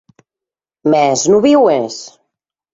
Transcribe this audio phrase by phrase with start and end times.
[0.91, 2.01] Mès non viues?